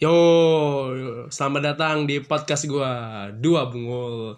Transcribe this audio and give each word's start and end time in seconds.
Yo, 0.00 0.16
selamat 1.28 1.62
datang 1.76 2.08
di 2.08 2.24
podcast 2.24 2.64
gua 2.64 3.28
Dua 3.36 3.68
Bungul. 3.68 4.32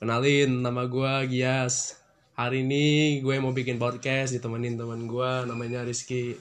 Kenalin 0.00 0.64
nama 0.64 0.88
gua 0.88 1.28
Gias. 1.28 2.00
Hari 2.32 2.64
ini 2.64 3.20
gue 3.20 3.36
mau 3.36 3.52
bikin 3.52 3.76
podcast 3.76 4.32
ditemenin 4.32 4.80
teman 4.80 5.04
gua 5.04 5.44
namanya 5.44 5.84
Rizky. 5.84 6.32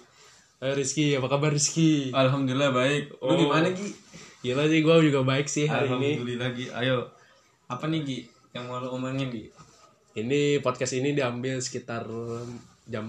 Eh 0.64 0.74
Rizky, 0.74 1.12
apa 1.20 1.28
kabar 1.28 1.52
Rizky? 1.52 2.16
Alhamdulillah 2.16 2.72
baik. 2.72 3.20
Lu 3.20 3.36
Oh. 3.36 3.36
gimana 3.36 3.68
Gi? 3.68 3.92
Gila 4.42 4.64
sih 4.72 4.80
gua 4.80 5.04
juga 5.04 5.28
baik 5.28 5.52
sih 5.52 5.68
hari 5.68 5.92
ini. 5.92 6.24
Alhamdulillah 6.24 6.50
Gi. 6.56 6.66
Ayo. 6.72 7.12
Apa 7.68 7.92
nih 7.92 8.00
Gi 8.08 8.20
yang 8.56 8.72
mau 8.72 8.80
lu 8.80 8.96
omongin 8.96 9.28
Gi? 9.28 9.52
Ini 10.24 10.64
podcast 10.64 10.96
ini 10.96 11.12
diambil 11.12 11.60
sekitar 11.60 12.08
jam 12.88 13.06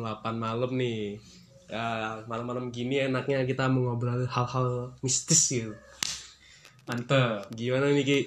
8 0.00 0.32
malam 0.32 0.72
nih. 0.72 1.20
Ya, 1.64 2.20
malam-malam 2.28 2.68
gini 2.68 3.00
enaknya 3.00 3.48
kita 3.48 3.66
mengobrol 3.72 4.28
hal-hal 4.28 4.92
mistis 5.00 5.48
gitu. 5.48 5.72
Mantep. 6.84 7.48
Gimana 7.56 7.88
nih 7.88 8.04
Ki? 8.04 8.18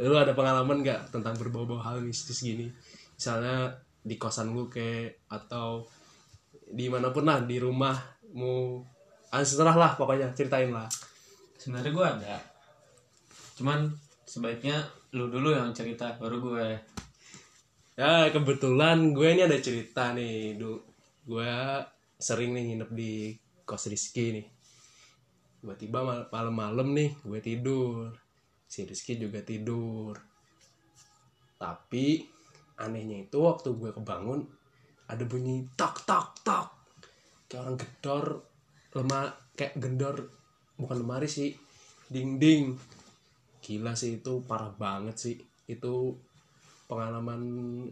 Lu 0.00 0.16
ada 0.16 0.32
pengalaman 0.32 0.80
gak 0.80 1.12
tentang 1.12 1.36
berbau-bau 1.36 1.76
hal 1.76 2.00
mistis 2.00 2.40
gini? 2.40 2.72
Misalnya 3.16 3.76
di 4.00 4.16
kosan 4.16 4.56
lu 4.56 4.70
kayak 4.72 5.28
atau 5.28 5.84
di 6.66 6.86
mana 6.88 7.12
pun 7.12 7.26
lah 7.26 7.42
di 7.42 7.58
rumahmu 7.58 8.82
ah, 9.30 9.42
setelah 9.42 9.74
lah 9.74 9.92
pokoknya 9.98 10.30
ceritain 10.34 10.70
lah 10.70 10.86
Sebenarnya 11.58 11.90
gue 11.90 12.06
ada. 12.06 12.34
Cuman 13.58 13.90
sebaiknya 14.22 14.86
lu 15.14 15.26
dulu 15.26 15.50
yang 15.50 15.74
cerita 15.74 16.14
baru 16.20 16.38
gue. 16.38 16.68
ya 17.96 18.28
kebetulan 18.28 19.16
gue 19.16 19.24
ini 19.24 19.48
ada 19.48 19.56
cerita 19.56 20.12
nih 20.12 20.60
du 20.60 20.76
gue 21.24 21.54
sering 22.16 22.56
nih 22.56 22.72
nginep 22.72 22.90
di 22.96 23.12
kos 23.68 23.92
Rizky 23.92 24.32
nih. 24.32 24.46
Tiba-tiba 25.60 26.00
mal- 26.04 26.28
malam-malam 26.32 26.88
nih 26.96 27.10
gue 27.20 27.40
tidur. 27.44 28.16
Si 28.66 28.82
Rizky 28.88 29.20
juga 29.20 29.44
tidur. 29.44 30.16
Tapi 31.56 32.24
anehnya 32.80 33.24
itu 33.24 33.38
waktu 33.40 33.72
gue 33.76 33.90
kebangun 33.92 34.44
ada 35.08 35.24
bunyi 35.28 35.68
tok 35.76 36.04
tok 36.04 36.28
tok. 36.44 36.68
Kayak 37.46 37.62
orang 37.62 37.76
gedor 37.78 38.24
lemah 38.96 39.24
kayak 39.54 39.74
gendor 39.76 40.16
bukan 40.80 41.04
lemari 41.04 41.28
sih 41.28 41.52
ding 42.08 42.40
ding 42.40 42.76
gila 43.60 43.92
sih 43.92 44.18
itu 44.22 44.42
parah 44.46 44.72
banget 44.72 45.16
sih. 45.16 45.36
Itu 45.66 46.16
pengalaman 46.86 47.42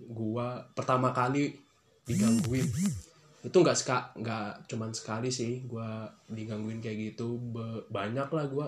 gua 0.06 0.62
pertama 0.70 1.10
kali 1.10 1.50
digangguin 2.06 2.66
itu 3.44 3.52
nggak 3.60 3.76
seka 3.76 4.16
nggak 4.16 4.64
cuman 4.72 4.88
sekali 4.96 5.28
sih 5.28 5.68
gua 5.68 6.08
digangguin 6.32 6.80
kayak 6.80 7.12
gitu. 7.12 7.36
Be- 7.52 7.84
banyak 7.92 8.28
lah 8.32 8.44
gua 8.48 8.66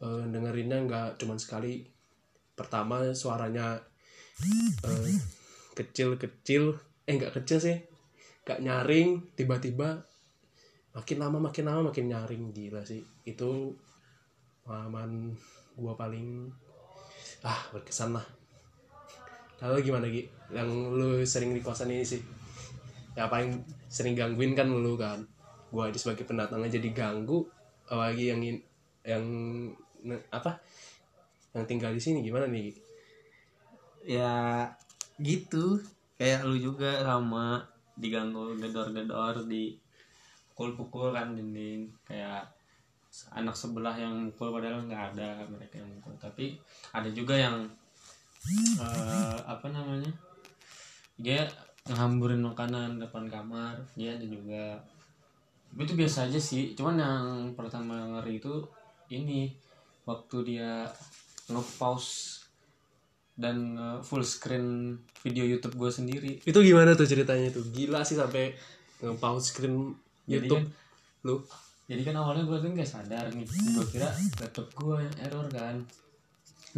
eh, 0.00 0.24
dengerinnya 0.32 0.80
nggak 0.88 1.20
cuman 1.20 1.36
sekali. 1.36 1.84
Pertama 2.56 3.12
suaranya 3.12 3.76
eh, 4.88 5.12
kecil 5.76 6.16
kecil 6.16 6.72
eh 7.04 7.12
nggak 7.20 7.36
kecil 7.36 7.60
sih 7.60 7.76
nggak 8.48 8.60
nyaring 8.64 9.20
tiba-tiba 9.36 10.00
makin 10.96 11.18
lama 11.20 11.38
makin 11.44 11.64
lama 11.68 11.92
makin 11.92 12.08
nyaring. 12.08 12.56
Gila 12.56 12.80
sih. 12.88 13.04
Itu 13.28 13.76
pengalaman 14.64 15.36
gua 15.76 15.92
paling 15.92 16.48
ah 17.44 17.60
berkesan 17.68 18.16
lah. 18.16 18.24
Lalu 19.60 19.92
gimana 19.92 20.08
Gi? 20.08 20.24
yang 20.52 20.68
lu 20.96 21.20
sering 21.24 21.52
di 21.52 21.60
kosan 21.60 21.92
ini 21.92 22.04
sih 22.04 22.43
ya 23.14 23.30
paling 23.30 23.62
sering 23.86 24.18
gangguin 24.18 24.58
kan 24.58 24.66
lu 24.66 24.98
kan 24.98 25.22
gua 25.70 25.90
ini 25.90 25.98
sebagai 25.98 26.26
pendatang 26.26 26.62
aja 26.62 26.78
diganggu 26.78 27.46
apalagi 27.90 28.30
yang 28.34 28.40
yang 29.04 29.24
apa 30.30 30.60
yang 31.54 31.64
tinggal 31.70 31.94
di 31.94 32.02
sini 32.02 32.20
gimana 32.20 32.50
nih? 32.50 32.74
Ya 34.04 34.68
gitu. 35.22 35.78
Kayak 36.18 36.46
lu 36.46 36.58
juga 36.58 37.02
sama 37.02 37.62
diganggu 37.94 38.58
gedor-gedor 38.58 39.46
di 39.46 39.78
pukul-pukul 40.54 41.14
kan 41.14 41.34
dinding 41.34 41.90
kayak 42.06 42.46
anak 43.30 43.54
sebelah 43.54 43.94
yang 43.94 44.30
mukul 44.30 44.50
padahal 44.50 44.82
nggak 44.86 45.14
ada 45.14 45.46
mereka 45.46 45.78
yang 45.78 45.90
mukul 45.90 46.14
tapi 46.18 46.58
ada 46.90 47.06
juga 47.14 47.38
yang 47.38 47.62
eh, 48.82 49.38
apa 49.46 49.66
namanya 49.70 50.10
dia 51.18 51.46
ngamburin 51.84 52.40
makanan 52.40 52.96
depan 52.96 53.28
kamar 53.28 53.76
dia 53.92 54.16
ada 54.16 54.24
juga 54.24 54.80
itu 55.74 55.92
biasa 55.98 56.30
aja 56.30 56.38
sih. 56.38 56.72
Cuman 56.78 56.96
yang 56.96 57.26
pertama 57.58 57.98
ngeri 58.14 58.38
itu 58.38 58.62
ini 59.10 59.50
waktu 60.06 60.36
dia 60.54 60.86
nge-pause 61.50 62.46
dan 63.34 63.74
full 64.06 64.22
screen 64.22 64.94
video 65.26 65.42
YouTube 65.42 65.74
gue 65.74 65.90
sendiri. 65.90 66.32
Itu 66.46 66.62
gimana 66.62 66.94
tuh 66.94 67.10
ceritanya 67.10 67.50
tuh? 67.50 67.66
Gila 67.74 68.06
sih 68.06 68.14
sampai 68.14 68.54
nge-pause 69.02 69.50
screen 69.50 69.92
Jadi 70.24 70.46
YouTube. 70.46 70.62
Kan- 70.62 70.72
lu? 71.26 71.36
Jadi 71.84 72.00
kan 72.00 72.16
awalnya 72.16 72.48
gue 72.48 72.58
tuh 72.64 72.70
nggak 72.70 72.88
sadar 72.88 73.28
nih. 73.34 73.44
Gue 73.44 73.84
kira 73.90 74.08
laptop 74.40 74.70
gue 74.78 74.96
yang 75.02 75.16
error 75.26 75.46
kan. 75.50 75.76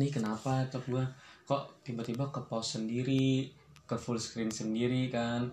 Nih 0.01 0.11
kenapa 0.11 0.65
laptop 0.65 0.83
gue 0.89 1.05
kok 1.47 1.79
tiba-tiba 1.87 2.27
ke 2.33 2.41
pause 2.49 2.81
sendiri 2.81 3.47
ke 3.87 3.95
full 3.95 4.19
screen 4.19 4.51
sendiri 4.51 5.09
kan. 5.09 5.47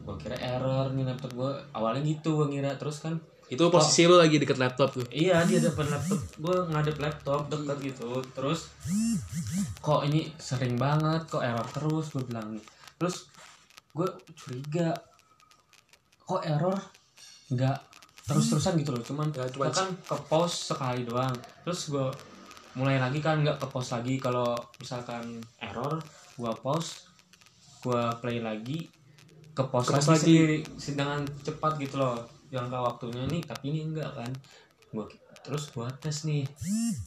Gue 0.00 0.16
kira 0.16 0.34
error 0.36 0.88
nih 0.90 1.04
laptop 1.04 1.32
gue 1.32 1.52
awalnya 1.70 2.02
gitu 2.02 2.34
gue 2.34 2.46
ngira. 2.50 2.74
Terus 2.74 2.98
kan 2.98 3.20
itu 3.46 3.66
posisi 3.66 4.06
lu 4.06 4.14
lagi 4.14 4.38
deket 4.38 4.56
laptop 4.56 4.94
tuh? 4.94 5.06
Iya 5.10 5.44
dia 5.44 5.60
depan 5.60 5.86
laptop. 5.86 6.20
Gue 6.38 6.56
ngadep 6.66 6.96
laptop 6.98 7.40
deket 7.46 7.78
gitu. 7.84 8.22
Terus 8.32 8.70
kok 9.78 10.00
ini 10.04 10.32
sering 10.36 10.76
banget 10.76 11.26
kok 11.26 11.42
error 11.42 11.66
terus 11.68 12.10
gue 12.10 12.24
bilang 12.24 12.56
terus 12.96 13.26
gue 13.90 14.06
curiga 14.36 14.94
kok 16.20 16.46
error 16.46 16.78
nggak 17.50 17.76
terus 18.24 18.46
terusan 18.48 18.78
gitu 18.78 18.94
loh. 18.94 19.02
Cuman 19.02 19.28
Ya, 19.34 19.50
cuman- 19.50 19.74
kan 19.74 19.90
ke 19.98 20.16
pause 20.30 20.70
sekali 20.70 21.02
doang. 21.02 21.34
Terus 21.66 21.90
gue 21.90 22.06
mulai 22.78 23.02
lagi 23.02 23.18
kan 23.18 23.42
nggak 23.42 23.58
ke 23.58 23.66
pause 23.66 23.90
lagi. 23.92 24.14
Kalau 24.16 24.54
misalkan 24.78 25.42
error 25.58 25.98
gue 26.38 26.52
pause 26.62 27.09
gue 27.80 28.02
play 28.20 28.38
lagi 28.38 28.78
ke 29.50 29.62
Ke 29.62 29.76
lagi, 29.90 30.06
lagi. 30.06 30.20
sendiri 30.20 30.56
dengan 30.86 31.20
cepat 31.42 31.72
gitu 31.76 31.96
loh 31.96 32.16
jangka 32.48 32.78
waktunya 32.78 33.24
nih 33.26 33.42
tapi 33.42 33.64
ini 33.70 33.80
enggak 33.86 34.10
kan. 34.14 34.30
Gua 34.90 35.06
terus 35.40 35.70
gua 35.70 35.88
tes 35.96 36.24
nih 36.24 36.44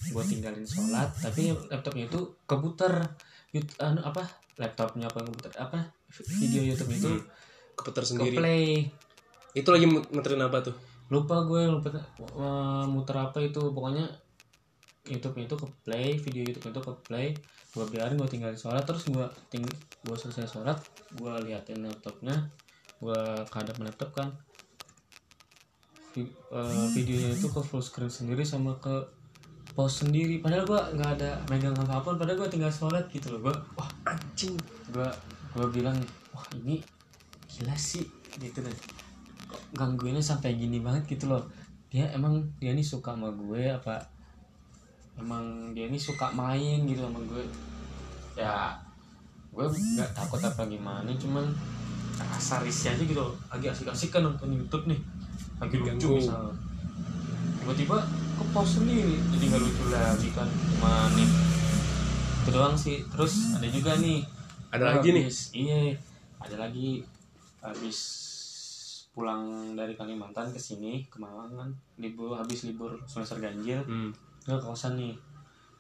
gua 0.10 0.24
tinggalin 0.24 0.66
sholat 0.66 1.12
tapi 1.16 1.54
laptopnya 1.70 2.08
itu 2.08 2.20
keputer 2.44 2.94
Yut- 3.52 3.78
anu 3.78 4.02
apa? 4.02 4.24
Laptopnya 4.56 5.06
apa 5.06 5.22
keputer 5.22 5.52
apa? 5.58 5.80
Video 6.40 6.62
YouTube 6.64 6.90
itu 6.92 7.12
keputar 7.74 8.02
ke 8.02 8.10
sendiri. 8.10 8.36
play. 8.36 8.66
Itu 9.54 9.70
lagi 9.70 9.86
ngeterin 9.86 10.42
apa 10.42 10.62
tuh? 10.62 10.76
Lupa 11.10 11.44
gue 11.44 11.68
lupa 11.68 11.90
eh, 11.94 12.86
muter 12.88 13.18
apa 13.20 13.38
itu. 13.40 13.62
Pokoknya 13.62 14.10
YouTube 15.04 15.36
itu 15.44 15.56
ke 15.60 15.68
play 15.84 16.16
video 16.16 16.48
YouTube 16.48 16.72
itu 16.72 16.80
ke 16.80 16.94
play 17.04 17.28
gue 17.74 17.86
biarin 17.90 18.16
gue 18.16 18.30
tinggalin 18.30 18.56
sholat. 18.56 18.88
Terus 18.88 19.04
gue 19.12 19.28
ting 19.52 19.66
gue 20.06 20.16
selesai 20.16 20.48
sholat 20.48 20.80
gue 21.18 21.34
liatin 21.44 21.84
laptopnya. 21.84 22.48
Gue 23.04 23.20
kadap 23.52 23.76
laptop 23.84 24.16
kan. 24.16 24.30
Vi- 26.14 26.30
eh, 26.30 26.88
videonya 26.94 27.34
itu 27.36 27.50
ke 27.50 27.62
full 27.66 27.82
screen 27.82 28.08
sendiri 28.08 28.46
sama 28.48 28.80
ke 28.80 28.94
pause 29.76 30.08
sendiri. 30.08 30.40
Padahal 30.40 30.64
gue 30.64 30.82
nggak 30.96 31.12
ada 31.20 31.42
megang 31.52 31.76
apa 31.76 32.00
apa 32.00 32.10
padahal 32.16 32.46
gue 32.46 32.50
tinggal 32.54 32.72
sholat 32.72 33.10
gitu 33.12 33.34
loh 33.36 33.50
gue 33.50 33.56
wah 33.76 33.90
anjing. 34.08 34.56
Gue 34.94 35.10
gue 35.58 35.68
bilang 35.74 35.98
wah 36.32 36.46
ini 36.56 36.80
gila 37.52 37.76
sih 37.76 38.08
gitu 38.40 38.64
deh. 38.64 38.78
Gangguinnya 39.74 40.24
sampai 40.24 40.56
gini 40.56 40.80
banget 40.80 41.18
gitu 41.18 41.28
loh. 41.28 41.50
Dia 41.90 42.08
emang 42.14 42.54
dia 42.62 42.72
nih 42.72 42.86
suka 42.86 43.18
sama 43.18 43.34
gue 43.34 43.68
apa 43.68 44.13
emang 45.20 45.76
dia 45.78 45.90
nih 45.90 46.02
suka 46.02 46.34
main 46.34 46.86
gitu 46.86 47.06
sama 47.06 47.20
gue. 47.26 47.44
Ya 48.38 48.74
gue 49.54 49.66
nggak 49.70 50.18
takut 50.18 50.42
apa 50.42 50.66
gimana 50.66 51.06
cuman 51.14 51.46
rasa 52.18 52.62
risih 52.66 52.94
aja 52.94 53.04
gitu. 53.04 53.26
Lagi 53.50 53.68
asik-asik 53.70 54.10
kan 54.14 54.26
nonton 54.26 54.54
YouTube 54.54 54.90
nih. 54.90 55.00
Lagi 55.62 55.76
lucu 55.80 56.20
misalnya 56.20 56.54
tiba-tiba 57.64 57.96
ke 58.36 58.44
pause 58.52 58.84
sendiri 58.84 59.16
jadi 59.32 59.44
nggak 59.56 59.62
lucu 59.64 59.84
lagi 59.94 60.28
kan. 60.36 60.48
Gimana 60.50 61.08
nih 61.16 61.30
itu 62.44 62.50
doang 62.52 62.76
sih. 62.76 62.98
Terus 63.08 63.56
ada 63.56 63.68
juga 63.72 63.96
nih. 63.98 64.20
Ada 64.74 64.98
lagi 64.98 65.10
nih? 65.14 65.26
iya 65.54 65.80
ada 66.42 66.56
lagi. 66.60 67.06
Habis 67.64 68.00
pulang 69.14 69.78
dari 69.78 69.94
Kalimantan 69.94 70.52
ke 70.52 70.60
sini 70.60 71.06
ke 71.08 71.22
Malang 71.22 71.54
kan. 71.56 71.70
Libur 72.02 72.36
habis 72.36 72.68
libur 72.68 73.00
semester 73.08 73.40
ganjil. 73.40 73.80
Hmm. 73.88 74.12
Gue 74.44 74.58
kosan 74.58 74.96
nih. 74.96 75.16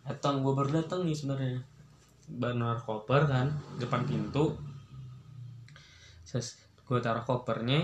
Datang 0.03 0.39
gue 0.39 0.51
baru 0.51 0.69
datang 0.73 1.03
nih 1.03 1.13
sebenarnya. 1.13 1.59
Benar 2.25 2.79
koper 2.79 3.23
kan 3.25 3.47
depan 3.77 4.03
pintu. 4.03 4.55
Ses, 6.23 6.57
gue 6.81 6.99
taruh 6.99 7.21
kopernya 7.21 7.83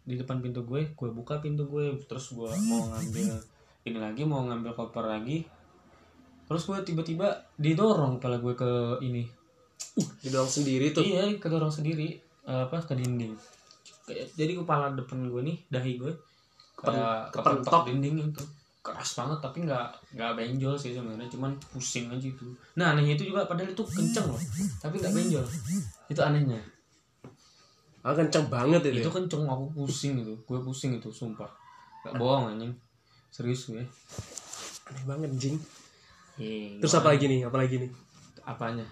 di 0.00 0.16
depan 0.16 0.40
pintu 0.40 0.64
gue 0.64 0.90
gue 0.90 1.10
buka 1.10 1.38
pintu 1.38 1.68
gue 1.68 1.92
terus 2.04 2.32
gue 2.32 2.48
mau 2.66 2.88
ngambil 2.88 3.36
ini 3.84 3.98
lagi 3.98 4.22
mau 4.24 4.44
ngambil 4.44 4.72
koper 4.74 5.04
lagi. 5.06 5.44
Terus 6.44 6.66
gue 6.66 6.78
tiba-tiba 6.82 7.30
didorong 7.54 8.18
kepala 8.18 8.36
gue 8.36 8.54
ke 8.54 8.70
ini. 9.00 9.24
Didorong 10.20 10.50
sendiri 10.50 10.90
tuh. 10.90 11.02
Iya 11.02 11.30
kedorong 11.36 11.70
sendiri 11.70 12.16
eh, 12.42 12.62
apa 12.66 12.80
ke 12.80 12.92
dinding. 12.92 13.32
Kayak- 14.04 14.28
jadi 14.34 14.52
kepala 14.56 14.92
depan 14.92 15.24
gue 15.24 15.40
nih 15.40 15.56
dahi 15.68 15.92
gue 15.96 16.12
Kepen- 16.74 16.96
kepentok. 17.30 17.32
kepentok. 17.32 17.82
dinding 17.86 18.14
itu 18.26 18.42
keras 18.80 19.12
banget 19.12 19.38
tapi 19.44 19.68
nggak 19.68 20.16
nggak 20.16 20.32
benjol 20.40 20.72
sih 20.72 20.96
sebenarnya 20.96 21.28
cuman 21.28 21.52
pusing 21.68 22.08
aja 22.08 22.24
itu. 22.24 22.48
Nah 22.80 22.96
anehnya 22.96 23.16
itu 23.16 23.28
juga 23.28 23.44
padahal 23.44 23.72
itu 23.72 23.84
kenceng 23.84 24.26
loh 24.32 24.40
tapi 24.80 24.96
nggak 25.00 25.12
benjol. 25.12 25.44
Itu 26.08 26.20
anehnya. 26.24 26.60
Ah 28.00 28.16
kenceng 28.16 28.48
banget 28.48 28.80
itu, 28.88 29.04
itu 29.04 29.10
ya? 29.12 29.14
kenceng 29.20 29.44
aku 29.44 29.64
pusing 29.76 30.24
itu 30.24 30.32
gue 30.32 30.58
pusing 30.64 30.96
itu 30.96 31.12
sumpah. 31.12 31.48
Nggak 32.04 32.14
bohong 32.16 32.56
anjing. 32.56 32.72
Serius 33.28 33.68
gue. 33.68 33.84
Aneh 34.88 35.04
banget 35.06 35.30
jing 35.36 35.60
Iya, 36.40 36.80
terus 36.80 36.96
apa 36.96 37.12
lagi 37.12 37.28
nih? 37.28 37.44
Apa 37.44 37.60
lagi 37.60 37.76
nih? 37.76 37.90
Apanya? 38.48 38.86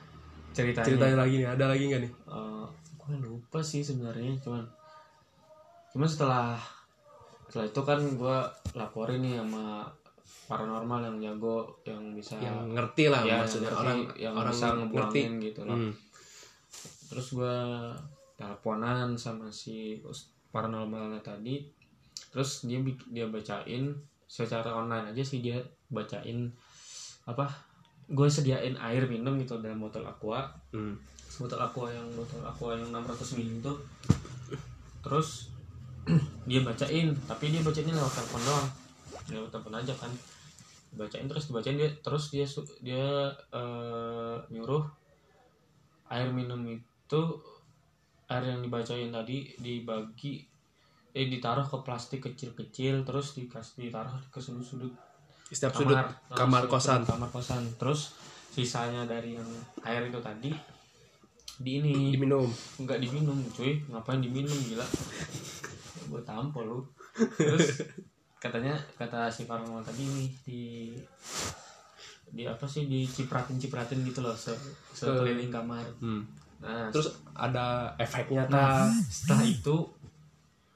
Ceritanya? 0.52 0.84
Ceritanya 0.84 1.16
lagi 1.16 1.34
nih 1.40 1.48
ada 1.48 1.64
lagi 1.64 1.82
nggak 1.88 2.02
nih? 2.04 2.12
Eh, 2.12 2.66
gue 3.00 3.16
lupa 3.24 3.64
sih 3.64 3.80
sebenarnya 3.80 4.36
cuman 4.44 4.68
cuman 5.96 6.04
setelah 6.04 6.60
setelah 7.48 7.66
itu 7.72 7.80
kan 7.80 8.00
gue 8.04 8.38
laporin 8.76 9.24
nih 9.24 9.40
sama 9.40 9.88
paranormal 10.48 11.00
yang 11.00 11.16
jago 11.20 11.80
yang 11.84 12.12
bisa 12.12 12.36
yang 12.40 12.72
ngerti 12.72 13.08
lah 13.08 13.24
ya, 13.24 13.40
maksudnya 13.40 13.72
yang 13.72 13.80
orang 13.80 13.98
ngerti, 14.04 14.20
yang 14.20 14.34
orang 14.36 14.52
bisa 14.52 14.66
ngerti. 14.76 15.20
gitu 15.48 15.60
loh. 15.64 15.78
Hmm. 15.80 15.92
terus 17.08 17.26
gue 17.32 17.56
teleponan 18.36 19.16
sama 19.16 19.48
si 19.48 19.96
paranormalnya 20.52 21.24
tadi. 21.24 21.64
Terus 22.28 22.68
dia 22.68 22.80
dia 23.08 23.26
bacain 23.32 23.96
secara 24.28 24.68
online 24.76 25.16
aja 25.16 25.24
sih 25.24 25.40
dia 25.40 25.56
bacain 25.88 26.52
apa 27.24 27.48
gue 28.08 28.28
sediain 28.28 28.76
air 28.76 29.08
minum 29.08 29.40
gitu 29.40 29.56
dalam 29.60 29.80
botol 29.80 30.04
aqua. 30.04 30.52
Hmm. 30.76 31.00
botol 31.40 31.60
aqua 31.60 31.88
yang 31.92 32.08
botol 32.12 32.44
aqua 32.44 32.76
yang 32.76 32.92
600 32.92 33.36
ml 33.40 33.48
itu 33.60 33.72
terus 35.04 35.52
dia 36.48 36.64
bacain 36.64 37.12
tapi 37.28 37.52
dia 37.52 37.60
bacainnya 37.60 37.94
lewat 37.94 38.12
telepon 38.16 38.40
doang. 38.48 38.68
Lewat 39.28 39.50
telepon 39.52 39.74
aja 39.76 39.92
kan. 39.94 40.12
Bacain 40.96 41.28
terus 41.28 41.52
dibacain 41.52 41.76
dia 41.76 41.90
terus 42.00 42.32
dia 42.32 42.46
dia 42.80 43.06
eh, 43.52 44.36
nyuruh 44.48 44.88
air 46.08 46.32
minum 46.32 46.64
itu 46.64 47.22
air 48.32 48.44
yang 48.48 48.64
dibacain 48.64 49.12
tadi 49.12 49.52
dibagi 49.60 50.48
eh 51.12 51.26
ditaruh 51.28 51.64
ke 51.68 51.76
plastik 51.84 52.24
kecil-kecil 52.24 53.04
terus 53.04 53.36
dikasih 53.36 53.88
ditaruh 53.88 54.16
ke 54.32 54.40
sudut-sudut 54.40 54.92
setiap 55.48 55.72
sudut 55.72 55.96
kamar 56.32 56.68
sudut- 56.68 56.72
kosan. 56.72 57.00
kamar 57.04 57.28
kosan. 57.32 57.64
Terus 57.80 58.12
sisanya 58.52 59.08
dari 59.08 59.36
yang 59.36 59.48
air 59.84 60.08
itu 60.08 60.20
tadi 60.20 60.52
di 61.58 61.70
ini. 61.80 62.12
Diminum. 62.12 62.48
Nggak 62.80 62.98
diminum 63.00 63.38
cuy. 63.56 63.80
Ngapain 63.88 64.20
diminum 64.20 64.56
gila 64.68 64.84
gue 66.08 66.22
tampol 66.22 66.64
lu. 66.64 66.80
Terus 67.34 67.84
katanya 68.36 68.70
kata 68.94 69.26
si 69.26 69.44
paranormal 69.44 69.82
tadi 69.82 70.02
nih 70.02 70.28
di 70.42 70.62
di 72.28 72.44
apa 72.44 72.64
sih 72.64 72.84
dicipratin 72.84 73.56
cipratin 73.56 74.02
gitu 74.02 74.20
loh 74.20 74.32
se 74.32 74.52
sekeliling 74.92 75.48
kamar. 75.48 75.84
Hmm. 75.98 76.22
nah 76.58 76.90
terus 76.90 77.06
ada 77.32 77.86
efeknya 77.96 78.42
nah 78.46 78.82
kah 78.82 78.90
setelah 79.06 79.46
itu 79.46 79.76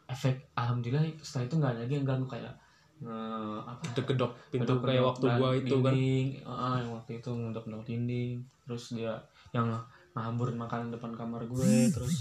efek 0.07 0.47
alhamdulillah 0.55 1.03
setelah 1.19 1.45
itu 1.45 1.55
nggak 1.57 1.73
ada 1.73 1.81
lagi 1.83 1.95
yang 1.97 2.07
ganggu 2.07 2.27
kayak 2.29 2.55
nge- 3.01 3.63
apa 3.67 3.83
itu 3.85 4.01
kedok 4.05 4.33
pintu 4.47 4.63
Kedok- 4.71 4.87
kayak 4.87 5.03
waktu 5.03 5.27
gua 5.33 5.51
itu 5.53 5.77
kan. 5.77 5.91
dinding. 5.91 6.27
Ah, 6.45 6.79
yang 6.79 6.93
waktu 6.93 7.11
itu 7.19 7.31
ngedok 7.31 7.65
ngedok 7.67 7.85
dinding. 7.85 8.31
Terus 8.63 8.85
dia 8.95 9.15
yang 9.51 9.67
ngaburin 10.13 10.59
makanan 10.61 10.93
depan 10.93 11.17
kamar 11.17 11.45
gue 11.49 11.89
terus 11.89 12.13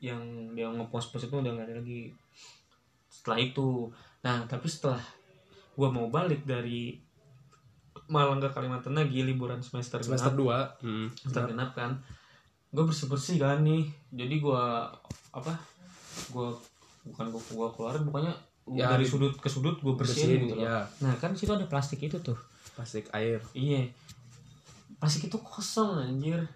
yang 0.00 0.20
dia 0.52 0.68
ngepost 0.68 1.12
post 1.12 1.28
itu 1.28 1.36
udah 1.40 1.52
nggak 1.56 1.66
ada 1.68 1.76
lagi 1.80 2.12
setelah 3.08 3.38
itu 3.40 3.88
nah 4.20 4.44
tapi 4.44 4.68
setelah 4.68 5.00
gue 5.76 5.88
mau 5.88 6.08
balik 6.12 6.44
dari 6.44 7.00
Malang 8.10 8.42
ke 8.42 8.50
Kalimantan 8.50 8.98
lagi 8.98 9.22
liburan 9.22 9.62
semester 9.62 10.02
semester 10.02 10.34
genap, 10.34 10.82
2 10.82 10.84
hmm. 10.84 11.06
semester 11.16 11.42
genap 11.48 11.70
kan 11.72 11.90
gue 12.70 12.84
bersih 12.84 13.06
bersih 13.08 13.36
kan 13.40 13.64
nih 13.64 13.88
jadi 14.12 14.34
gue 14.42 14.64
apa 15.30 15.54
gue 16.30 16.48
bukan 17.06 17.26
gue 17.32 17.42
gua 17.56 17.68
keluarin 17.72 18.04
pokoknya 18.04 18.34
Ya, 18.70 18.94
dari 18.94 19.02
sudut 19.02 19.34
ke 19.34 19.50
sudut 19.50 19.82
gue 19.82 19.94
bersihin, 19.98 20.46
bersihin 20.46 20.46
gitu 20.46 20.54
loh. 20.62 20.62
ya 20.62 20.78
Nah 21.02 21.10
kan 21.18 21.34
situ 21.34 21.50
ada 21.50 21.66
plastik 21.66 22.06
itu 22.06 22.22
tuh. 22.22 22.38
plastik 22.78 23.10
air 23.10 23.42
Iya. 23.50 23.90
Plastik 25.02 25.26
itu 25.26 25.38
kosong 25.42 25.98
anjir. 26.06 26.46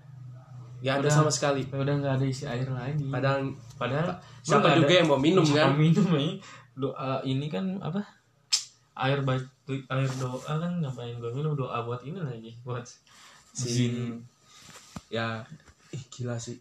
Ya 0.84 1.00
ada 1.00 1.08
sama 1.08 1.32
sekali 1.32 1.64
Udah 1.66 1.96
nggak 1.96 2.14
ada 2.14 2.26
isi 2.26 2.44
air 2.44 2.68
lagi. 2.68 3.08
padahal 3.08 3.48
Padahal 3.74 4.12
siapa 4.38 4.76
juga 4.76 4.84
ada- 4.86 4.98
yang 5.00 5.08
mau 5.08 5.16
minum 5.18 5.40
kan 5.42 5.72
minum 5.74 6.04
ya. 6.12 6.36
Doa 6.74 7.24
ini 7.24 7.48
kan 7.48 7.64
apa? 7.80 8.04
Air 8.94 9.22
batu 9.22 9.48
air 9.72 10.10
doa 10.14 10.36
kan 10.38 10.70
ngapain 10.76 11.16
gue 11.16 11.32
minum 11.32 11.54
doa 11.54 11.80
buat 11.82 11.98
ini 12.00 12.14
lagi 12.16 12.52
buat 12.60 12.84
Si- 13.50 13.70
jin. 13.88 14.20
ya 15.08 15.40
ih 15.88 16.02
gila 16.08 16.36
sih 16.36 16.58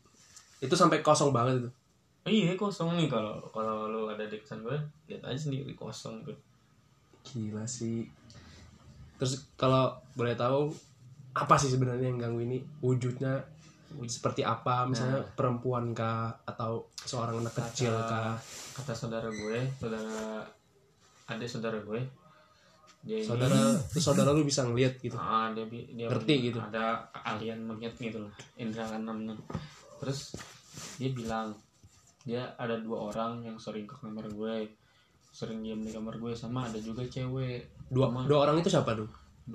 itu 0.59 0.71
sampai 0.71 1.01
kosong 1.01 1.29
banget 1.29 1.59
itu 1.59 1.69
Iya 2.23 2.55
kosong 2.55 2.95
nih 2.95 3.05
kalau 3.05 3.43
kalau 3.49 3.85
lu 3.85 4.07
ada 4.07 4.23
di 4.23 4.37
kosan 4.37 4.61
gue 4.61 4.77
lihat 5.05 5.19
aja 5.21 5.35
sendiri 5.41 5.73
kosong 5.73 6.23
tuh. 6.23 6.37
gila 7.23 7.65
sih 7.65 8.07
terus 9.15 9.43
kalau 9.53 9.91
boleh 10.13 10.33
tahu 10.33 10.71
apa 11.31 11.55
sih 11.55 11.67
sebenarnya 11.67 12.07
yang 12.07 12.17
ganggu 12.17 12.41
ini 12.41 12.61
wujudnya 12.79 13.41
seperti 14.03 14.41
apa 14.41 14.83
misalnya 14.83 15.21
perempuan 15.29 15.91
kah 15.91 16.33
atau 16.43 16.89
seorang 16.95 17.39
anak 17.39 17.53
kecil 17.53 17.93
kah 17.93 18.35
Kata 18.73 18.91
saudara 18.91 19.27
gue, 19.27 19.69
saudara 19.75 20.41
ada 21.23 21.45
saudara 21.45 21.77
gue. 21.77 22.01
Dia 23.03 23.19
ini- 23.19 23.27
saudara 23.27 23.53
terus 23.85 24.01
saudara 24.01 24.31
lu 24.31 24.41
bisa 24.41 24.63
ngeliat 24.63 24.95
gitu 24.97 25.13
Ah, 25.13 25.51
dia, 25.51 25.63
bi- 25.63 25.91
dia 25.91 26.07
Ngerti 26.07 26.33
gitu. 26.41 26.57
Ada 26.57 27.03
alien 27.27 27.59
magnet 27.61 27.93
gitu 27.93 28.17
loh, 28.17 28.31
indra 28.55 28.87
nih. 28.89 29.35
Terus 29.99 30.33
dia 30.97 31.11
bilang 31.11 31.53
dia 32.23 32.55
ada 32.55 32.79
dua 32.79 33.11
orang 33.11 33.43
yang 33.43 33.59
sering 33.59 33.83
ke 33.83 33.93
kamar 33.93 34.25
gue, 34.25 34.71
sering 35.29 35.59
diam 35.59 35.79
di 35.79 35.91
kamar 35.91 36.15
gue 36.15 36.31
sama 36.31 36.65
ada 36.65 36.79
juga 36.79 37.03
cewek. 37.03 37.67
dua 37.91 38.07
Sama- 38.09 38.25
dua 38.25 38.39
orang 38.41 38.55
itu 38.57 38.69
siapa 38.71 38.95
tuh 38.95 39.09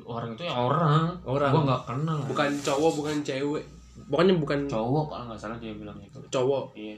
orang 0.04 0.36
itu 0.36 0.44
ya 0.44 0.52
orang. 0.52 1.16
Orang. 1.24 1.50
Gue 1.50 1.62
nggak 1.64 1.82
kenal. 1.86 2.18
bukan 2.22 2.50
cowok 2.60 2.92
bukan 2.94 3.16
cewek 3.24 3.64
pokoknya 4.06 4.34
bukan 4.38 4.60
cowok 4.70 5.04
kalau 5.10 5.24
nggak 5.32 5.40
salah 5.40 5.58
dia 5.58 5.74
bilang 5.74 5.98
itu. 5.98 6.18
cowok 6.30 6.76
Iya. 6.78 6.96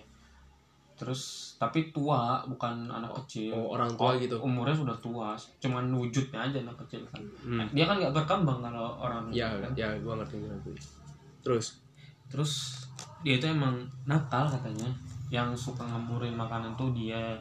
Terus 1.00 1.57
tapi 1.57 1.88
tua, 1.97 2.45
bukan 2.45 2.85
anak 2.92 3.09
kecil. 3.25 3.57
oh, 3.57 3.73
orang 3.73 3.88
tua 3.97 4.21
gitu 4.21 4.37
Umurnya 4.37 4.76
sudah 4.76 4.97
tua, 5.00 5.33
cuman 5.57 5.88
wujudnya 5.97 6.45
aja 6.45 6.61
anak 6.61 6.76
kecil 6.85 7.00
kan. 7.09 7.25
Hmm. 7.40 7.64
Dia 7.73 7.88
kan 7.88 7.97
nggak 7.97 8.12
berkembang 8.12 8.61
kalau 8.61 9.00
orang 9.00 9.33
ya 9.33 9.49
kan. 9.49 9.73
ya 9.73 9.88
gua 10.04 10.21
ngerti 10.21 10.37
ngerti 10.45 11.00
terus 11.40 11.80
terus 12.28 12.85
dia 13.25 13.37
itu 13.37 13.47
emang 13.49 13.85
nakal 14.07 14.49
katanya 14.49 14.88
yang 15.33 15.52
suka 15.57 15.85
ngamburin 15.85 16.37
makanan 16.37 16.73
tuh 16.76 16.92
dia 16.92 17.37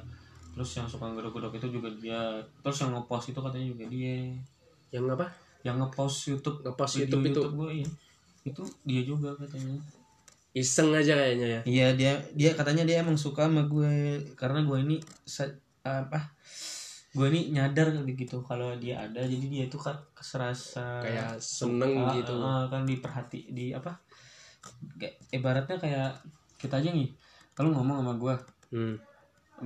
terus 0.55 0.75
yang 0.75 0.87
suka 0.89 1.07
gedok-gedok 1.13 1.55
itu 1.55 1.67
juga 1.79 1.89
dia 1.99 2.19
terus 2.65 2.83
yang 2.83 2.91
ngepost 2.95 3.31
itu 3.31 3.39
katanya 3.39 3.67
juga 3.69 3.85
dia 3.87 4.15
yang 4.89 5.05
apa 5.07 5.27
yang 5.61 5.77
ngepost 5.77 6.31
YouTube 6.33 6.63
Ngepost 6.63 6.93
video 7.03 7.19
YouTube 7.19 7.27
itu. 7.27 7.41
gue 7.55 7.71
iya. 7.83 7.89
Itu 8.43 8.63
dia 8.87 9.01
juga 9.03 9.35
katanya. 9.35 9.79
Iseng 10.55 10.91
aja 10.95 11.13
kayaknya 11.13 11.47
ya. 11.47 11.61
Iya 11.65 11.87
dia 11.95 12.13
dia 12.33 12.51
katanya 12.57 12.83
dia 12.87 13.03
emang 13.03 13.19
suka 13.19 13.45
sama 13.47 13.67
gue. 13.69 14.23
Karena 14.33 14.65
gue 14.65 14.77
ini 14.81 14.97
apa 15.85 16.33
gue 17.09 17.27
ini 17.33 17.57
nyadar 17.57 17.93
gitu 18.05 18.41
kalau 18.41 18.73
dia 18.77 19.05
ada. 19.05 19.21
Jadi 19.21 19.45
dia 19.49 19.63
itu 19.69 19.77
kan 19.77 19.97
serasa 20.19 21.03
kayak 21.03 21.37
seneng 21.37 22.01
Ah, 22.01 22.13
gitu. 22.17 22.33
ah, 22.41 22.65
kan 22.69 22.85
diperhati 22.85 23.51
di 23.53 23.71
apa 23.73 23.97
kayak 24.99 25.15
ibaratnya 25.31 25.77
kayak 25.79 26.11
kita 26.59 26.83
aja 26.83 26.91
nih 26.91 27.07
kalau 27.55 27.71
ngomong 27.71 28.03
sama 28.03 28.13
gue 28.19 28.35
hmm. 28.75 28.95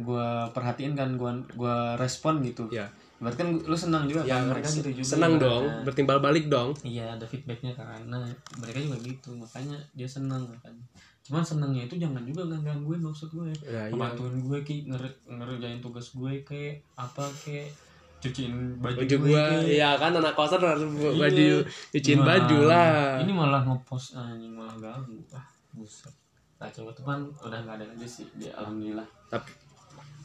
gue 0.06 0.28
perhatiin 0.54 0.94
kan 0.94 1.18
gue 1.18 1.32
gua 1.58 1.98
respon 1.98 2.42
gitu. 2.46 2.70
Ya 2.70 2.90
berarti 3.24 3.38
kan 3.40 3.50
lu 3.56 3.76
senang 3.76 4.04
juga 4.06 4.22
ya 4.22 4.36
kan 4.36 4.52
mereka 4.52 4.68
gitu 4.70 4.90
juga 4.92 5.08
senang 5.08 5.34
ibaratnya. 5.34 5.48
dong 5.48 5.64
bertimbal 5.88 6.20
balik 6.20 6.46
dong 6.48 6.70
iya 6.84 7.06
ada 7.10 7.24
feedbacknya 7.24 7.72
karena 7.72 8.18
mereka 8.60 8.78
juga 8.78 8.98
gitu 9.00 9.30
makanya 9.34 9.78
dia 9.92 10.06
senang 10.06 10.44
kan 10.60 10.76
cuman 11.24 11.40
senangnya 11.40 11.88
itu 11.88 11.96
jangan 11.96 12.20
juga 12.22 12.44
gangguin 12.60 13.00
maksud 13.00 13.32
gue 13.32 13.48
ya, 13.64 13.88
iya. 13.88 14.12
gue 14.12 14.60
ki 14.62 14.76
nger- 14.86 15.20
ngerjain 15.24 15.80
tugas 15.80 16.12
gue 16.12 16.44
kayak 16.44 16.84
apa 16.94 17.24
kayak 17.40 17.72
cuciin 18.20 18.80
baju, 18.80 18.96
baju 19.00 19.16
gue 19.20 19.36
kayak. 19.36 19.68
ya 19.68 19.90
kan 19.96 20.12
anak 20.14 20.32
kosan 20.32 20.60
harus 20.60 20.84
Iya. 20.84 21.12
baju 21.14 21.48
cuciin 21.92 22.20
Nah, 22.20 22.26
baju 22.26 22.58
lah 22.64 22.92
Ini 23.20 23.32
malah 23.32 23.62
ngepost 23.64 24.16
anjing 24.16 24.56
malah 24.56 24.76
ganggu. 24.80 25.20
Ah, 25.30 25.44
buset. 25.72 26.12
Nah, 26.56 26.72
coba 26.72 26.92
teman 26.96 27.20
udah 27.38 27.60
nggak 27.60 27.76
ada 27.76 27.86
lagi 27.86 28.08
sih. 28.08 28.24
Dia 28.36 28.56
alhamdulillah. 28.56 29.04
tapi 29.28 29.52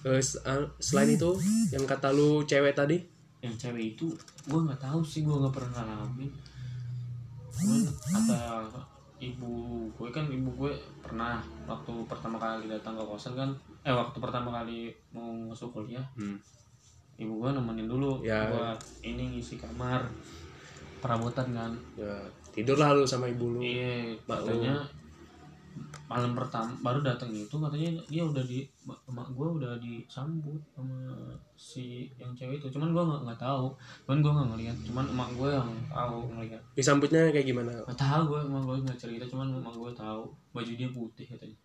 eh, 0.00 0.22
selain 0.78 1.10
itu 1.10 1.30
yang 1.68 1.84
kata 1.84 2.10
lu 2.10 2.42
cewek 2.42 2.72
tadi 2.72 2.98
yang 3.38 3.54
cewek 3.54 3.94
itu 3.94 4.06
gue 4.44 4.60
nggak 4.60 4.78
tahu 4.78 5.00
sih 5.00 5.22
gue 5.22 5.32
nggak 5.32 5.52
pernah 5.52 5.80
ngalamin 5.80 6.30
cuman 7.50 7.82
kata 7.86 8.38
ibu 9.18 9.50
gue 9.92 10.08
kan 10.08 10.26
ibu 10.26 10.50
gue 10.56 10.72
pernah 11.00 11.38
waktu 11.64 11.90
pertama 12.06 12.36
kali 12.36 12.66
datang 12.66 12.94
ke 12.94 13.02
kosan 13.02 13.34
kan 13.34 13.50
eh 13.80 13.90
waktu 13.90 14.14
pertama 14.16 14.52
kali 14.52 14.90
mau 15.10 15.26
masuk 15.26 15.72
kuliah 15.72 16.06
Hmm. 16.14 16.38
ibu 17.16 17.34
gue 17.36 17.50
nemenin 17.50 17.86
dulu 17.86 18.22
Ya. 18.22 18.46
buat 18.48 18.78
ini 19.02 19.34
ngisi 19.34 19.58
kamar 19.58 20.06
perabotan 20.98 21.50
kan 21.50 21.72
Ya, 21.94 22.14
tidurlah 22.52 22.90
lu 22.92 23.02
sama 23.02 23.26
ibu 23.26 23.50
lu. 23.50 23.58
iya 23.58 24.14
katanya 24.20 24.82
malam 26.08 26.32
pertama 26.32 26.72
baru 26.80 27.04
datang 27.04 27.28
itu 27.28 27.52
katanya 27.52 28.00
dia 28.08 28.24
udah 28.24 28.40
di 28.40 28.64
emak 28.88 29.28
gue 29.36 29.48
udah 29.60 29.76
disambut 29.76 30.56
sama 30.72 31.12
si 31.52 32.08
yang 32.16 32.32
cewek 32.32 32.64
itu. 32.64 32.72
Cuman 32.72 32.96
gue 32.96 33.04
nggak 33.04 33.20
nggak 33.28 33.40
tahu. 33.44 33.68
Cuman 34.08 34.18
gue 34.24 34.32
nggak 34.32 34.48
ngeliat. 34.56 34.76
Cuman 34.88 35.04
emak 35.12 35.30
gue 35.36 35.50
yang 35.52 35.70
tahu 35.92 36.18
ngeliat. 36.32 36.62
Disambutnya 36.72 37.28
kayak 37.28 37.46
gimana? 37.52 37.72
nggak 37.84 38.00
tahu 38.00 38.22
gue 38.32 38.40
emak 38.40 38.62
gue 38.64 38.76
nggak 38.88 38.98
cerita 38.98 39.24
cuman 39.28 39.60
emak 39.60 39.74
gue 39.76 39.92
tahu. 39.92 40.22
Baju 40.56 40.72
dia 40.72 40.88
putih 40.88 41.26
katanya. 41.28 41.56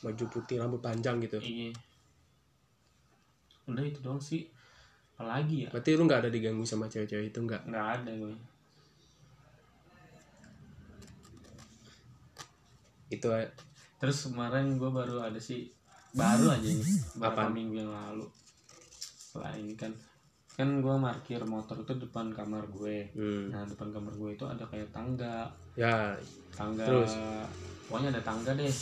Baju 0.00 0.24
putih, 0.32 0.56
rambut 0.56 0.80
panjang 0.80 1.20
gitu. 1.20 1.36
iya. 1.44 1.68
Udah 3.68 3.84
itu 3.84 4.00
doang 4.00 4.16
sih. 4.16 4.48
Apalagi 5.20 5.68
ya? 5.68 5.68
Berarti 5.68 5.92
lu 5.92 6.08
nggak 6.08 6.24
ada 6.24 6.30
diganggu 6.32 6.64
sama 6.64 6.88
cewek-cewek 6.88 7.28
itu 7.28 7.38
nggak? 7.44 7.68
nggak 7.68 7.86
ada 8.00 8.10
gue 8.16 8.32
Itu 13.12 13.28
terus 14.00 14.32
kemarin 14.32 14.80
gue 14.80 14.88
baru 14.88 15.20
ada 15.20 15.36
sih 15.36 15.68
baru 16.16 16.50
aja 16.56 16.64
nih 16.66 16.98
Apaan? 17.20 17.52
minggu 17.52 17.84
yang 17.84 17.92
lalu. 17.92 18.26
Setelah 18.96 19.54
ini 19.60 19.76
kan 19.76 19.92
kan 20.58 20.82
gue 20.82 20.94
parkir 20.98 21.40
motor 21.46 21.84
itu 21.84 21.94
depan 22.00 22.32
kamar 22.34 22.66
gue. 22.72 23.12
Hmm. 23.14 23.48
nah 23.52 23.62
depan 23.62 23.92
kamar 23.94 24.12
gue 24.16 24.30
itu 24.34 24.44
ada 24.48 24.64
kayak 24.66 24.88
tangga. 24.90 25.46
Ya. 25.78 26.16
Tangga 26.56 26.82
Terus? 26.82 27.12
pokoknya 27.86 28.10
ada 28.16 28.22
tangga 28.24 28.50
deh. 28.56 28.74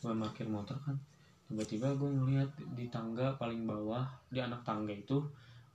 Gue 0.00 0.12
parkir 0.16 0.46
motor 0.48 0.78
kan 0.80 0.96
tiba-tiba 1.44 1.92
gue 1.92 2.08
ngeliat 2.08 2.48
di 2.72 2.88
tangga 2.88 3.36
paling 3.36 3.68
bawah 3.68 4.08
di 4.32 4.40
anak 4.40 4.64
tangga 4.64 4.96
itu 4.96 5.20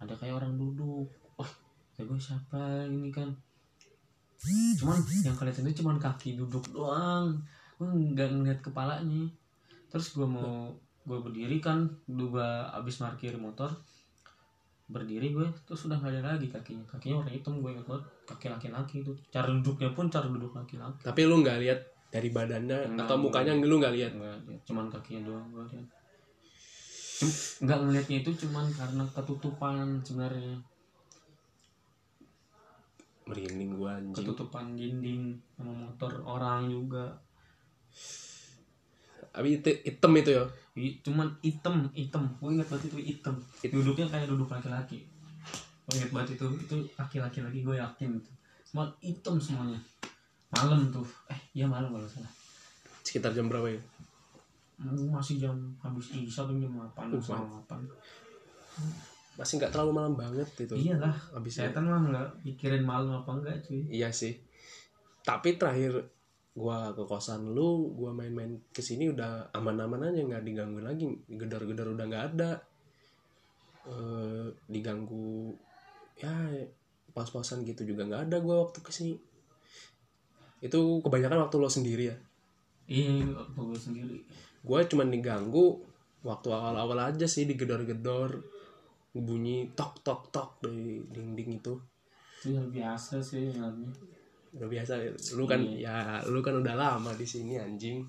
ada 0.01 0.15
kayak 0.17 0.39
orang 0.41 0.57
duduk. 0.57 1.05
Wah 1.37 1.51
kata 1.93 2.07
gue 2.07 2.17
siapa 2.17 2.87
ini 2.89 3.11
kan? 3.13 3.29
Cuman 4.79 4.97
yang 5.21 5.35
kelihatan 5.35 5.67
itu 5.67 5.83
cuman 5.83 5.99
kaki 5.99 6.39
duduk 6.39 6.63
doang 6.71 7.37
gue 7.79 7.87
nggak 7.87 8.29
ngeliat 8.35 8.59
kepalanya. 8.59 9.31
Terus 9.87 10.11
gue 10.11 10.27
mau 10.27 10.75
gue 11.07 11.19
berdiri 11.23 11.63
kan 11.63 11.87
gue 12.05 12.49
abis 12.75 12.99
parkir 12.99 13.39
motor. 13.39 13.71
Berdiri 14.91 15.31
gue 15.31 15.47
terus 15.63 15.87
udah 15.87 15.95
nggak 15.95 16.19
ada 16.19 16.35
lagi 16.35 16.51
kakinya. 16.51 16.83
Kakinya 16.83 17.23
warna 17.23 17.31
hitam 17.31 17.63
gue 17.63 17.71
inget 17.71 17.87
banget. 17.87 18.03
Kaki 18.27 18.47
laki-laki 18.51 18.95
itu. 19.01 19.15
Cara 19.31 19.47
duduknya 19.47 19.95
pun 19.95 20.11
cara 20.11 20.27
duduk 20.27 20.51
laki-laki. 20.51 21.07
Tapi 21.07 21.21
lu 21.23 21.39
nggak 21.39 21.57
lihat 21.63 21.79
dari 22.09 22.29
badannya 22.33 22.99
Nggak, 22.99 23.05
atau 23.07 23.15
mukanya 23.15 23.55
lu 23.55 23.79
nggak 23.79 23.95
lihat? 23.95 24.11
Nggak 24.17 24.35
lihat, 24.49 24.61
cuman 24.67 24.85
kakinya 24.91 25.21
doang 25.29 25.47
gue 25.55 25.65
lihat. 25.71 25.87
Nggak 27.63 27.79
ngeliatnya 27.83 28.17
itu 28.23 28.31
cuman 28.47 28.65
karena 28.75 29.03
ketutupan 29.11 29.99
sebenarnya. 30.03 30.55
Merinding 33.29 33.77
gua 33.77 34.01
anjing. 34.01 34.15
Ketutupan 34.25 34.73
dinding 34.73 35.37
sama 35.53 35.69
motor 35.69 36.11
orang 36.25 36.65
juga 36.65 37.13
tapi 39.29 39.61
itu 39.61 39.69
hitam 39.85 40.11
itu 40.17 40.31
ya? 40.33 40.43
Cuman 41.05 41.27
hitam 41.45 41.85
hitam. 41.93 42.23
Gue 42.41 42.57
inget 42.57 42.67
banget 42.67 42.89
itu 42.89 42.97
hitam. 42.99 43.35
Duduknya 43.61 44.07
kayak 44.09 44.27
duduk 44.27 44.49
laki-laki. 44.49 45.05
Gue 45.85 45.93
inget 46.01 46.11
banget 46.11 46.35
itu. 46.35 46.45
Itu 46.65 46.75
laki-laki 46.97 47.39
lagi 47.45 47.59
gue 47.61 47.75
yakin 47.77 48.09
itu. 48.17 48.31
Semua 48.65 48.89
hitam 48.99 49.37
semuanya. 49.37 49.79
Malam 50.51 50.89
tuh. 50.89 51.05
Eh 51.29 51.39
iya 51.55 51.69
malam 51.69 51.93
kalau 51.93 52.09
salah. 52.09 52.31
Sekitar 53.05 53.31
jam 53.31 53.47
berapa 53.47 53.69
ya? 53.69 53.81
Masih 55.13 55.39
jam 55.39 55.55
habis 55.83 56.15
isya 56.15 56.47
tuh 56.47 56.55
jam 56.55 56.71
8 56.71 57.11
Uh, 57.11 57.19
sama 57.19 57.59
8 57.67 57.79
masih 59.39 59.55
nggak 59.55 59.71
terlalu 59.71 59.91
malam 59.95 60.13
banget 60.19 60.47
itu. 60.59 60.75
Iyalah. 60.75 61.15
Habis 61.31 61.63
setan 61.63 61.87
mah 61.87 62.03
nggak 62.11 62.27
pikirin 62.43 62.83
malam 62.83 63.23
apa 63.23 63.39
enggak 63.39 63.63
cuy. 63.63 63.87
Iya 63.87 64.11
sih. 64.11 64.35
Tapi 65.23 65.55
terakhir 65.55 66.11
gua 66.59 66.91
ke 66.91 67.07
kosan 67.07 67.55
lu 67.55 67.95
gua 67.95 68.11
main-main 68.11 68.59
ke 68.75 68.83
sini 68.83 69.07
udah 69.07 69.47
aman-aman 69.55 70.11
aja 70.11 70.19
nggak 70.19 70.43
diganggu 70.43 70.83
lagi. 70.83 71.07
Gedor-gedor 71.31 71.95
udah 71.95 72.05
nggak 72.11 72.25
ada. 72.35 72.59
Eh 73.87 74.51
diganggu 74.67 75.55
ya 76.19 76.51
pas-pasan 77.15 77.63
gitu 77.63 77.87
juga 77.87 78.03
nggak 78.03 78.27
ada 78.27 78.37
gua 78.43 78.67
waktu 78.67 78.83
ke 78.83 78.91
sini 78.91 79.15
itu 80.59 80.79
kebanyakan 80.99 81.47
waktu 81.47 81.55
lo 81.55 81.71
sendiri 81.71 82.11
ya? 82.11 82.17
Iya 82.89 83.31
apa 83.31 83.59
gue 83.63 83.79
sendiri. 83.79 84.17
Gue 84.59 84.79
cuman 84.83 85.07
diganggu 85.07 85.79
waktu 86.25 86.47
awal-awal 86.51 86.99
aja 86.99 87.23
sih 87.29 87.47
digedor-gedor 87.47 88.43
bunyi 89.15 89.71
tok 89.71 90.03
tok 90.03 90.27
tok 90.35 90.59
dari 90.59 90.99
dinding 91.07 91.63
itu. 91.63 91.79
Itu 92.43 92.59
biasa 92.67 93.23
sih 93.23 93.55
ngeliatnya 93.55 93.91
udah 94.55 94.67
biasa 94.67 94.97
lu 95.37 95.45
kan 95.45 95.61
ya 95.61 96.17
lu 96.25 96.41
kan 96.41 96.57
udah 96.57 96.73
lama 96.73 97.11
di 97.13 97.27
sini 97.27 97.61
anjing. 97.61 98.01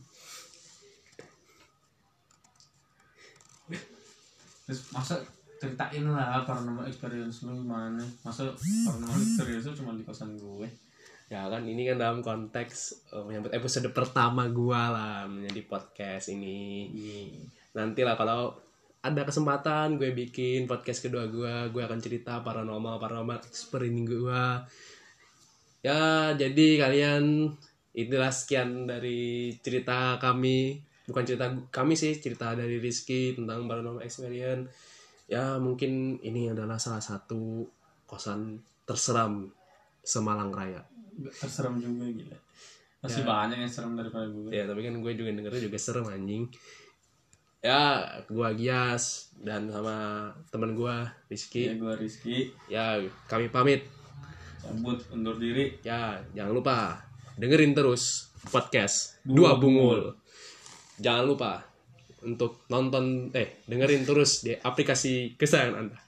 Terus 4.65 4.81
masa 4.95 5.19
ceritain 5.61 6.07
lah 6.09 6.47
paranormal 6.49 6.89
experience 6.89 7.45
lu 7.45 7.61
gimana? 7.61 8.01
Masa 8.25 8.49
paranormal 8.57 9.21
experience 9.21 9.67
lu 9.69 9.75
cuma 9.85 9.93
di 9.99 10.05
kosan 10.07 10.39
gue? 10.39 10.69
Ya 11.31 11.47
kan 11.47 11.63
ini 11.63 11.87
kan 11.87 12.01
dalam 12.01 12.27
konteks 12.27 13.07
eh, 13.15 13.23
menyambut 13.23 13.55
episode 13.55 13.87
pertama 13.95 14.51
gua 14.51 14.91
lah 14.91 15.17
menjadi 15.31 15.63
podcast 15.69 16.33
ini. 16.35 16.91
Nanti 17.71 18.03
lah 18.03 18.19
kalau 18.19 18.51
ada 19.01 19.23
kesempatan 19.25 19.97
gue 19.97 20.13
bikin 20.13 20.67
podcast 20.67 21.01
kedua 21.01 21.31
gua 21.31 21.71
gue 21.71 21.81
akan 21.81 22.03
cerita 22.03 22.43
paranormal 22.43 22.99
paranormal 22.99 23.41
experience 23.47 24.11
gua 24.11 24.67
ya 25.81 26.33
jadi 26.37 26.67
kalian 26.81 27.57
inilah 27.95 28.33
sekian 28.33 28.87
dari 28.87 29.55
cerita 29.61 30.17
kami. 30.21 30.81
Bukan 31.11 31.25
cerita 31.27 31.51
kami 31.75 31.99
sih 31.99 32.15
cerita 32.23 32.55
dari 32.55 32.79
Rizky 32.79 33.35
tentang 33.35 33.67
paranormal 33.67 34.07
experience. 34.07 34.71
Ya 35.27 35.59
mungkin 35.59 36.19
ini 36.23 36.51
adalah 36.51 36.79
salah 36.79 37.03
satu 37.03 37.67
kosan 38.07 38.63
terseram 38.87 39.51
Semalang 40.03 40.55
Raya. 40.55 40.83
Nggak 41.19 41.35
terserem 41.39 41.79
juga 41.83 42.07
gila. 42.07 42.39
Masih 43.01 43.25
banyak 43.25 43.59
yang 43.65 43.73
serem 43.73 43.97
daripada 43.97 44.29
gue 44.29 44.53
ya 44.53 44.69
tapi 44.69 44.85
kan 44.85 44.93
gue 45.01 45.13
juga 45.17 45.31
dengernya 45.33 45.63
juga 45.67 45.79
serem 45.81 46.07
anjing. 46.07 46.45
Ya 47.61 48.07
gue 48.25 48.49
Gias 48.57 49.35
dan 49.37 49.69
sama 49.69 50.31
teman 50.49 50.73
gue 50.79 50.95
ya 50.95 51.09
Rizky 51.27 51.63
gue 51.75 51.93
Rizky. 51.99 52.37
Ya 52.71 53.03
kami 53.27 53.51
pamit 53.51 54.00
cabut 54.61 55.01
undur 55.13 55.37
diri. 55.41 55.81
Ya 55.83 56.21
jangan 56.37 56.53
lupa 56.53 56.77
dengerin 57.41 57.73
terus 57.73 58.31
podcast 58.49 59.21
dua 59.27 59.57
bungul. 59.57 60.15
Jangan 61.01 61.25
lupa 61.25 61.53
untuk 62.21 62.65
nonton 62.69 63.33
eh 63.33 63.65
dengerin 63.65 64.05
terus 64.05 64.45
di 64.45 64.53
aplikasi 64.55 65.35
kesayangan 65.41 65.77
anda. 65.89 65.99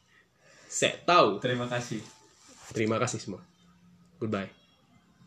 Saya 0.69 0.97
tahu. 1.05 1.41
Terima 1.41 1.69
kasih. 1.69 2.01
Terima 2.73 2.97
kasih 2.97 3.21
semua. 3.21 3.43
Goodbye 4.17 4.62